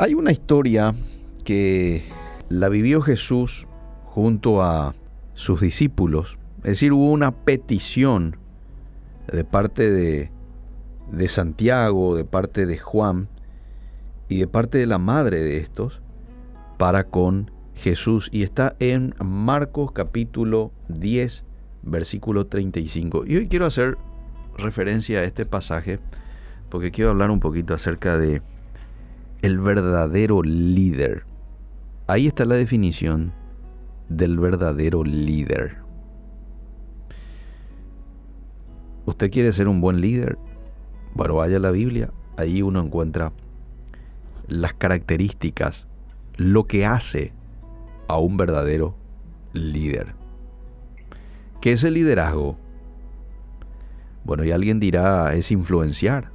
Hay 0.00 0.14
una 0.14 0.32
historia 0.32 0.94
que 1.44 2.04
la 2.48 2.70
vivió 2.70 3.02
Jesús 3.02 3.66
junto 4.06 4.62
a 4.62 4.94
sus 5.34 5.60
discípulos. 5.60 6.38
Es 6.60 6.70
decir, 6.70 6.94
hubo 6.94 7.12
una 7.12 7.32
petición 7.32 8.38
de 9.30 9.44
parte 9.44 9.90
de, 9.90 10.30
de 11.12 11.28
Santiago, 11.28 12.16
de 12.16 12.24
parte 12.24 12.64
de 12.64 12.78
Juan 12.78 13.28
y 14.30 14.38
de 14.38 14.46
parte 14.46 14.78
de 14.78 14.86
la 14.86 14.96
madre 14.96 15.40
de 15.40 15.58
estos 15.58 16.00
para 16.78 17.04
con 17.04 17.50
Jesús. 17.74 18.30
Y 18.32 18.42
está 18.42 18.76
en 18.78 19.14
Marcos 19.22 19.92
capítulo 19.92 20.72
10, 20.88 21.44
versículo 21.82 22.46
35. 22.46 23.26
Y 23.26 23.36
hoy 23.36 23.48
quiero 23.48 23.66
hacer 23.66 23.98
referencia 24.56 25.18
a 25.18 25.24
este 25.24 25.44
pasaje 25.44 25.98
porque 26.70 26.90
quiero 26.90 27.10
hablar 27.10 27.30
un 27.30 27.40
poquito 27.40 27.74
acerca 27.74 28.16
de 28.16 28.40
el 29.42 29.58
verdadero 29.58 30.42
líder. 30.42 31.24
Ahí 32.06 32.26
está 32.26 32.44
la 32.44 32.56
definición 32.56 33.32
del 34.08 34.38
verdadero 34.38 35.04
líder. 35.04 35.78
¿Usted 39.06 39.30
quiere 39.30 39.52
ser 39.52 39.68
un 39.68 39.80
buen 39.80 40.00
líder? 40.00 40.38
Bueno, 41.14 41.36
vaya 41.36 41.56
a 41.56 41.60
la 41.60 41.70
Biblia, 41.70 42.10
ahí 42.36 42.62
uno 42.62 42.80
encuentra 42.80 43.32
las 44.46 44.74
características, 44.74 45.86
lo 46.36 46.66
que 46.66 46.84
hace 46.84 47.32
a 48.08 48.18
un 48.18 48.36
verdadero 48.36 48.96
líder. 49.52 50.14
¿Qué 51.60 51.72
es 51.72 51.84
el 51.84 51.94
liderazgo? 51.94 52.58
Bueno, 54.24 54.44
y 54.44 54.50
alguien 54.50 54.80
dirá, 54.80 55.34
es 55.34 55.50
influenciar. 55.50 56.30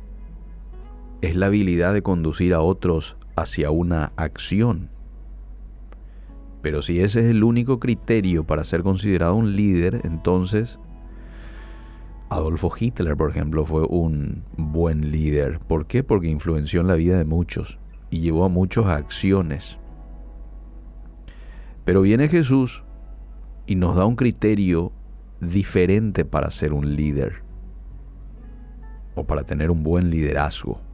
Es 1.26 1.36
la 1.36 1.48
habilidad 1.48 1.96
de 1.96 2.04
conducir 2.04 2.54
a 2.54 2.62
otros 2.62 3.18
hacia 3.36 3.72
una 3.72 4.12
acción. 4.16 4.90
Pero 6.62 6.84
si 6.84 7.00
ese 7.00 7.22
es 7.22 7.26
el 7.26 7.44
único 7.44 7.80
criterio 7.80 8.44
para 8.44 8.64
ser 8.64 8.84
considerado 8.84 9.34
un 9.34 9.56
líder, 9.56 10.02
entonces 10.04 10.78
Adolfo 12.30 12.72
Hitler, 12.80 13.18
por 13.18 13.32
ejemplo, 13.32 13.66
fue 13.66 13.88
un 13.90 14.44
buen 14.56 15.10
líder. 15.10 15.58
¿Por 15.62 15.88
qué? 15.88 16.04
Porque 16.04 16.28
influenció 16.28 16.82
en 16.82 16.88
la 16.88 16.94
vida 16.94 17.18
de 17.18 17.26
muchos 17.26 17.80
y 18.12 18.20
llevó 18.20 18.46
a 18.46 18.50
muchos 18.50 18.86
a 18.86 18.94
acciones. 18.94 19.80
Pero 21.86 22.04
viene 22.04 22.30
Jesús 22.30 22.84
y 23.66 23.74
nos 23.74 23.96
da 23.96 24.06
un 24.06 24.16
criterio 24.16 24.92
diferente 25.42 26.24
para 26.24 26.52
ser 26.52 26.72
un 26.72 26.96
líder 26.96 27.42
o 29.16 29.24
para 29.24 29.42
tener 29.42 29.72
un 29.72 29.82
buen 29.82 30.12
liderazgo. 30.12 30.85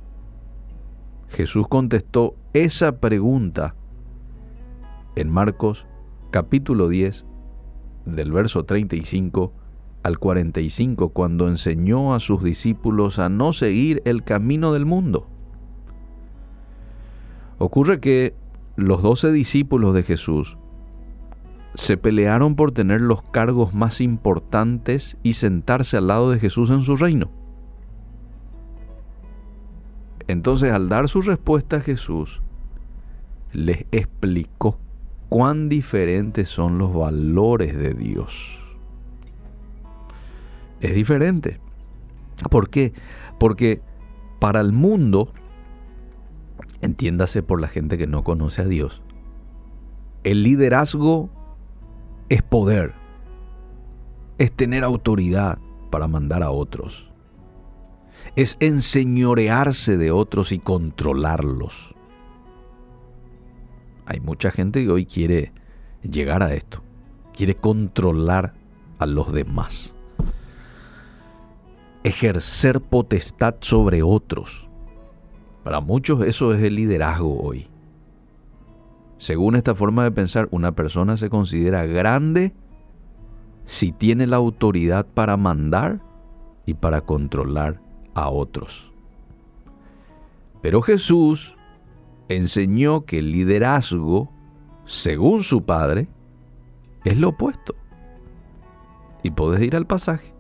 Jesús 1.31 1.67
contestó 1.67 2.35
esa 2.53 2.99
pregunta 2.99 3.75
en 5.15 5.29
Marcos 5.29 5.85
capítulo 6.29 6.89
10 6.89 7.25
del 8.05 8.31
verso 8.31 8.65
35 8.65 9.53
al 10.03 10.19
45 10.19 11.09
cuando 11.09 11.47
enseñó 11.47 12.13
a 12.13 12.19
sus 12.19 12.43
discípulos 12.43 13.17
a 13.17 13.29
no 13.29 13.53
seguir 13.53 14.01
el 14.05 14.23
camino 14.23 14.73
del 14.73 14.85
mundo. 14.85 15.27
Ocurre 17.59 18.01
que 18.01 18.33
los 18.75 19.01
doce 19.01 19.31
discípulos 19.31 19.93
de 19.93 20.03
Jesús 20.03 20.57
se 21.75 21.95
pelearon 21.95 22.55
por 22.55 22.73
tener 22.73 22.99
los 22.99 23.21
cargos 23.21 23.73
más 23.73 24.01
importantes 24.01 25.17
y 25.23 25.33
sentarse 25.33 25.95
al 25.95 26.07
lado 26.07 26.29
de 26.31 26.39
Jesús 26.39 26.69
en 26.71 26.81
su 26.81 26.97
reino. 26.97 27.31
Entonces 30.31 30.71
al 30.71 30.87
dar 30.87 31.09
su 31.09 31.21
respuesta 31.21 31.77
a 31.77 31.81
Jesús, 31.81 32.41
les 33.51 33.85
explicó 33.91 34.79
cuán 35.27 35.67
diferentes 35.67 36.49
son 36.49 36.77
los 36.77 36.93
valores 36.93 37.77
de 37.77 37.93
Dios. 37.93 38.65
Es 40.79 40.95
diferente. 40.95 41.59
¿Por 42.49 42.69
qué? 42.69 42.93
Porque 43.39 43.81
para 44.39 44.61
el 44.61 44.71
mundo, 44.71 45.33
entiéndase 46.81 47.43
por 47.43 47.59
la 47.59 47.67
gente 47.67 47.97
que 47.97 48.07
no 48.07 48.23
conoce 48.23 48.61
a 48.61 48.65
Dios, 48.65 49.01
el 50.23 50.43
liderazgo 50.43 51.29
es 52.29 52.41
poder, 52.41 52.93
es 54.37 54.51
tener 54.51 54.85
autoridad 54.85 55.59
para 55.91 56.07
mandar 56.07 56.41
a 56.41 56.51
otros, 56.51 57.10
es 58.35 58.57
enseñorearse 58.59 59.97
de 59.97 60.11
otros 60.11 60.51
y 60.51 60.59
controlarlos. 60.59 61.95
Hay 64.05 64.19
mucha 64.19 64.51
gente 64.51 64.83
que 64.83 64.91
hoy 64.91 65.05
quiere 65.05 65.51
llegar 66.01 66.43
a 66.43 66.53
esto, 66.53 66.81
quiere 67.35 67.55
controlar 67.55 68.53
a 68.99 69.05
los 69.05 69.31
demás, 69.31 69.93
ejercer 72.03 72.81
potestad 72.81 73.55
sobre 73.59 74.03
otros. 74.03 74.67
Para 75.63 75.81
muchos 75.81 76.25
eso 76.25 76.53
es 76.53 76.63
el 76.63 76.75
liderazgo 76.75 77.39
hoy. 77.41 77.67
Según 79.17 79.55
esta 79.55 79.75
forma 79.75 80.03
de 80.03 80.11
pensar, 80.11 80.47
una 80.49 80.71
persona 80.71 81.15
se 81.15 81.29
considera 81.29 81.85
grande 81.85 82.53
si 83.65 83.91
tiene 83.91 84.25
la 84.25 84.37
autoridad 84.37 85.05
para 85.05 85.37
mandar 85.37 86.01
y 86.65 86.73
para 86.73 87.01
controlar 87.01 87.79
a 88.13 88.29
otros. 88.29 88.91
Pero 90.61 90.81
Jesús 90.81 91.55
enseñó 92.29 93.05
que 93.05 93.19
el 93.19 93.31
liderazgo, 93.31 94.31
según 94.85 95.43
su 95.43 95.63
Padre, 95.65 96.07
es 97.03 97.17
lo 97.17 97.29
opuesto. 97.29 97.75
Y 99.23 99.31
puedes 99.31 99.61
ir 99.61 99.75
al 99.75 99.87
pasaje. 99.87 100.33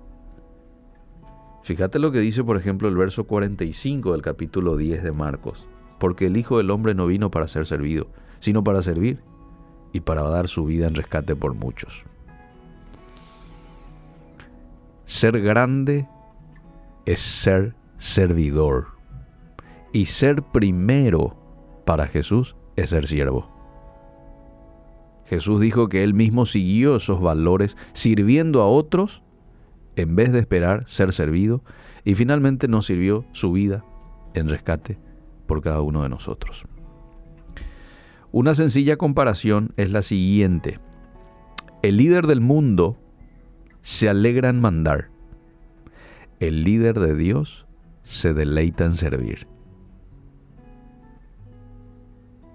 Fíjate 1.63 1.99
lo 1.99 2.11
que 2.11 2.19
dice, 2.19 2.43
por 2.43 2.57
ejemplo, 2.57 2.87
el 2.87 2.95
verso 2.95 3.25
45 3.25 4.13
del 4.13 4.21
capítulo 4.21 4.77
10 4.77 5.03
de 5.03 5.11
Marcos. 5.11 5.67
Porque 5.99 6.27
el 6.27 6.37
Hijo 6.37 6.57
del 6.57 6.71
Hombre 6.71 6.95
no 6.95 7.05
vino 7.05 7.29
para 7.29 7.47
ser 7.47 7.67
servido, 7.67 8.07
sino 8.39 8.63
para 8.63 8.81
servir 8.81 9.21
y 9.93 9.99
para 9.99 10.23
dar 10.23 10.47
su 10.47 10.65
vida 10.65 10.87
en 10.87 10.95
rescate 10.95 11.35
por 11.35 11.53
muchos. 11.53 12.03
Ser 15.05 15.39
grande 15.41 16.07
es 17.05 17.19
ser 17.19 17.75
servidor. 17.97 18.87
Y 19.93 20.05
ser 20.05 20.43
primero 20.43 21.37
para 21.85 22.07
Jesús 22.07 22.55
es 22.75 22.91
ser 22.91 23.07
siervo. 23.07 23.49
Jesús 25.25 25.61
dijo 25.61 25.87
que 25.87 26.03
él 26.03 26.13
mismo 26.13 26.45
siguió 26.45 26.97
esos 26.97 27.21
valores 27.21 27.77
sirviendo 27.93 28.61
a 28.61 28.67
otros 28.67 29.23
en 29.95 30.15
vez 30.15 30.31
de 30.31 30.39
esperar 30.39 30.83
ser 30.87 31.13
servido 31.13 31.63
y 32.03 32.15
finalmente 32.15 32.67
nos 32.67 32.85
sirvió 32.85 33.25
su 33.31 33.51
vida 33.51 33.85
en 34.33 34.49
rescate 34.49 34.97
por 35.45 35.61
cada 35.61 35.81
uno 35.81 36.03
de 36.03 36.09
nosotros. 36.09 36.65
Una 38.33 38.55
sencilla 38.55 38.97
comparación 38.97 39.73
es 39.77 39.91
la 39.91 40.01
siguiente. 40.01 40.79
El 41.81 41.97
líder 41.97 42.27
del 42.27 42.41
mundo 42.41 42.97
se 43.81 44.09
alegra 44.09 44.49
en 44.49 44.59
mandar. 44.61 45.10
El 46.41 46.63
líder 46.63 46.99
de 46.99 47.15
Dios 47.15 47.67
se 48.03 48.33
deleita 48.33 48.83
en 48.85 48.97
servir. 48.97 49.47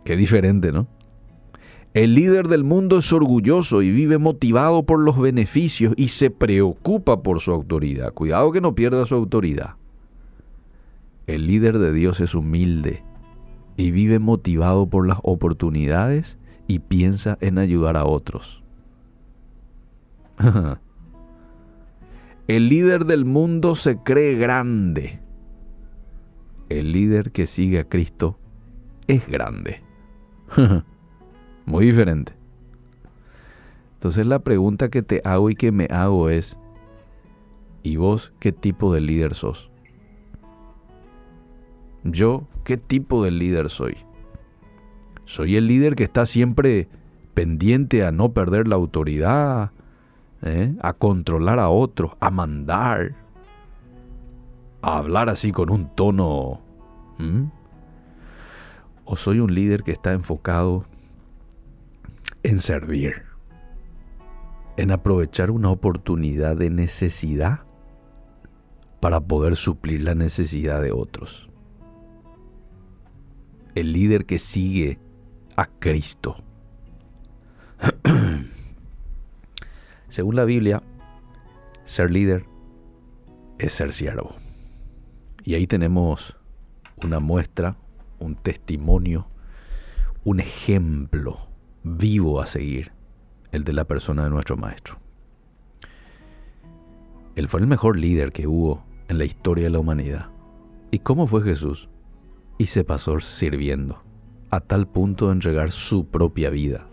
Qué 0.04 0.16
diferente, 0.16 0.72
¿no? 0.72 0.88
El 1.94 2.16
líder 2.16 2.48
del 2.48 2.64
mundo 2.64 2.98
es 2.98 3.12
orgulloso 3.12 3.82
y 3.82 3.92
vive 3.92 4.18
motivado 4.18 4.82
por 4.82 4.98
los 4.98 5.16
beneficios 5.16 5.94
y 5.96 6.08
se 6.08 6.30
preocupa 6.30 7.22
por 7.22 7.38
su 7.38 7.52
autoridad. 7.52 8.12
Cuidado 8.12 8.50
que 8.50 8.60
no 8.60 8.74
pierda 8.74 9.06
su 9.06 9.14
autoridad. 9.14 9.76
El 11.28 11.46
líder 11.46 11.78
de 11.78 11.92
Dios 11.92 12.18
es 12.18 12.34
humilde 12.34 13.04
y 13.76 13.92
vive 13.92 14.18
motivado 14.18 14.88
por 14.88 15.06
las 15.06 15.20
oportunidades 15.22 16.38
y 16.66 16.80
piensa 16.80 17.38
en 17.40 17.58
ayudar 17.58 17.96
a 17.96 18.04
otros. 18.04 18.64
El 22.48 22.68
líder 22.68 23.06
del 23.06 23.24
mundo 23.24 23.74
se 23.74 23.98
cree 23.98 24.36
grande. 24.36 25.20
El 26.68 26.92
líder 26.92 27.32
que 27.32 27.46
sigue 27.46 27.80
a 27.80 27.88
Cristo 27.88 28.38
es 29.08 29.26
grande. 29.26 29.82
Muy 31.66 31.86
diferente. 31.86 32.32
Entonces 33.94 34.26
la 34.26 34.38
pregunta 34.38 34.90
que 34.90 35.02
te 35.02 35.20
hago 35.24 35.50
y 35.50 35.56
que 35.56 35.72
me 35.72 35.86
hago 35.86 36.30
es, 36.30 36.56
¿y 37.82 37.96
vos 37.96 38.32
qué 38.38 38.52
tipo 38.52 38.94
de 38.94 39.00
líder 39.00 39.34
sos? 39.34 39.70
Yo, 42.04 42.46
¿qué 42.62 42.76
tipo 42.76 43.24
de 43.24 43.32
líder 43.32 43.70
soy? 43.70 43.96
Soy 45.24 45.56
el 45.56 45.66
líder 45.66 45.96
que 45.96 46.04
está 46.04 46.24
siempre 46.26 46.88
pendiente 47.34 48.04
a 48.04 48.12
no 48.12 48.32
perder 48.32 48.68
la 48.68 48.76
autoridad, 48.76 49.72
¿eh? 50.42 50.74
a 50.80 50.92
controlar 50.92 51.58
a 51.58 51.68
otros, 51.68 52.12
a 52.20 52.30
mandar, 52.30 53.14
a 54.82 54.98
hablar 54.98 55.28
así 55.28 55.52
con 55.52 55.70
un 55.70 55.94
tono. 55.94 56.60
¿O 59.04 59.16
soy 59.16 59.40
un 59.40 59.54
líder 59.54 59.82
que 59.82 59.92
está 59.92 60.12
enfocado 60.12 60.84
en 62.42 62.60
servir? 62.60 63.22
En 64.76 64.90
aprovechar 64.90 65.50
una 65.50 65.70
oportunidad 65.70 66.56
de 66.56 66.68
necesidad 66.70 67.60
para 69.00 69.20
poder 69.20 69.56
suplir 69.56 70.02
la 70.02 70.14
necesidad 70.14 70.82
de 70.82 70.92
otros. 70.92 71.48
El 73.74 73.92
líder 73.92 74.26
que 74.26 74.38
sigue 74.38 74.98
a 75.56 75.66
Cristo. 75.66 76.36
Según 80.08 80.36
la 80.36 80.44
Biblia, 80.44 80.82
ser 81.84 82.10
líder 82.10 82.46
es 83.58 83.72
ser 83.72 83.92
siervo. 83.92 84.36
Y 85.44 85.54
ahí 85.54 85.66
tenemos 85.66 86.36
una 87.04 87.20
muestra, 87.20 87.76
un 88.18 88.34
testimonio, 88.36 89.28
un 90.24 90.40
ejemplo 90.40 91.48
vivo 91.82 92.40
a 92.40 92.46
seguir, 92.46 92.92
el 93.52 93.64
de 93.64 93.72
la 93.72 93.84
persona 93.84 94.24
de 94.24 94.30
nuestro 94.30 94.56
maestro. 94.56 94.98
Él 97.36 97.48
fue 97.48 97.60
el 97.60 97.66
mejor 97.66 97.98
líder 97.98 98.32
que 98.32 98.46
hubo 98.46 98.82
en 99.08 99.18
la 99.18 99.24
historia 99.24 99.64
de 99.64 99.70
la 99.70 99.78
humanidad. 99.78 100.30
¿Y 100.90 101.00
cómo 101.00 101.26
fue 101.26 101.42
Jesús? 101.42 101.88
Y 102.58 102.66
se 102.66 102.82
pasó 102.82 103.20
sirviendo, 103.20 104.02
a 104.50 104.60
tal 104.60 104.88
punto 104.88 105.26
de 105.26 105.32
entregar 105.32 105.70
su 105.70 106.06
propia 106.06 106.50
vida. 106.50 106.86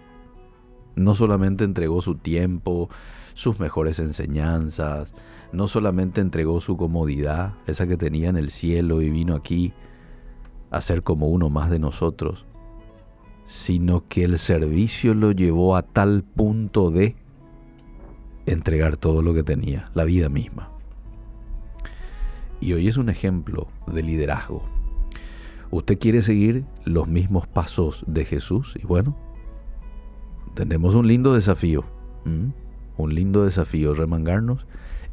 No 0.95 1.15
solamente 1.15 1.63
entregó 1.63 2.01
su 2.01 2.15
tiempo, 2.15 2.89
sus 3.33 3.59
mejores 3.59 3.99
enseñanzas, 3.99 5.13
no 5.51 5.67
solamente 5.67 6.21
entregó 6.21 6.61
su 6.61 6.77
comodidad, 6.77 7.53
esa 7.67 7.87
que 7.87 7.97
tenía 7.97 8.29
en 8.29 8.37
el 8.37 8.51
cielo 8.51 9.01
y 9.01 9.09
vino 9.09 9.35
aquí 9.35 9.73
a 10.71 10.81
ser 10.81 11.03
como 11.03 11.27
uno 11.27 11.49
más 11.49 11.69
de 11.69 11.79
nosotros, 11.79 12.45
sino 13.47 14.07
que 14.07 14.23
el 14.23 14.39
servicio 14.39 15.13
lo 15.13 15.31
llevó 15.31 15.75
a 15.75 15.83
tal 15.83 16.23
punto 16.23 16.89
de 16.89 17.15
entregar 18.45 18.97
todo 18.97 19.21
lo 19.21 19.33
que 19.33 19.43
tenía, 19.43 19.85
la 19.93 20.03
vida 20.03 20.29
misma. 20.29 20.69
Y 22.59 22.73
hoy 22.73 22.87
es 22.87 22.97
un 22.97 23.09
ejemplo 23.09 23.67
de 23.87 24.01
liderazgo. 24.01 24.63
¿Usted 25.69 25.99
quiere 25.99 26.21
seguir 26.21 26.65
los 26.85 27.07
mismos 27.07 27.47
pasos 27.47 28.03
de 28.07 28.25
Jesús? 28.25 28.75
Y 28.81 28.85
bueno, 28.85 29.15
tenemos 30.53 30.95
un 30.95 31.07
lindo 31.07 31.33
desafío. 31.33 31.83
Un 32.25 33.15
lindo 33.15 33.43
desafío, 33.43 33.93
remangarnos 33.93 34.65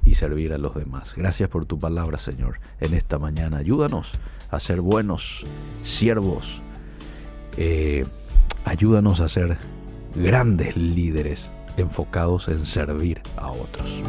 y 0.04 0.14
servir 0.14 0.52
a 0.52 0.58
los 0.58 0.74
demás. 0.74 1.14
Gracias 1.16 1.48
por 1.48 1.66
tu 1.66 1.78
palabra, 1.78 2.18
Señor, 2.18 2.60
en 2.80 2.94
esta 2.94 3.18
mañana. 3.18 3.58
Ayúdanos 3.58 4.12
a 4.50 4.60
ser 4.60 4.80
buenos 4.80 5.44
siervos. 5.82 6.62
Eh, 7.56 8.06
ayúdanos 8.64 9.20
a 9.20 9.28
ser 9.28 9.56
grandes 10.14 10.76
líderes 10.76 11.50
enfocados 11.76 12.48
en 12.48 12.66
servir 12.66 13.22
a 13.36 13.50
otros. 13.50 14.02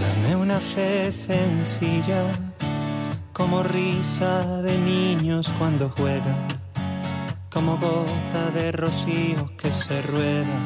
Dame 0.00 0.36
una 0.36 0.60
fe 0.60 1.10
sencilla, 1.10 2.24
como 3.38 3.62
risa 3.62 4.62
de 4.62 4.76
niños 4.76 5.54
cuando 5.58 5.88
juegan, 5.88 6.44
como 7.48 7.78
gota 7.78 8.50
de 8.52 8.72
rocío 8.72 9.48
que 9.56 9.72
se 9.72 10.02
rueda, 10.02 10.58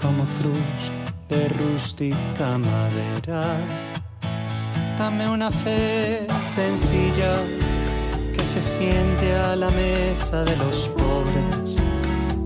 como 0.00 0.24
cruz 0.38 0.80
de 1.28 1.46
rústica 1.50 2.56
madera. 2.56 3.44
Dame 4.98 5.28
una 5.28 5.50
fe 5.50 6.26
sencilla 6.42 7.36
que 8.34 8.42
se 8.42 8.62
siente 8.62 9.36
a 9.36 9.54
la 9.54 9.68
mesa 9.70 10.44
de 10.44 10.56
los 10.56 10.88
pobres, 10.88 11.76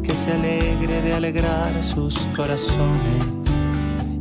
que 0.02 0.12
se 0.12 0.32
alegre 0.32 1.00
de 1.00 1.14
alegrar 1.14 1.72
sus 1.84 2.18
corazones 2.36 3.24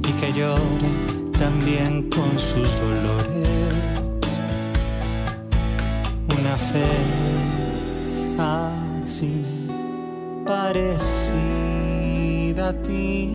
y 0.08 0.12
que 0.20 0.32
llore 0.32 0.92
también 1.40 2.08
con 2.12 2.38
sus 2.38 2.76
dolores. 2.80 3.71
Así 8.38 9.46
parecida 10.46 11.42
a 12.70 12.74
ti. 12.74 13.22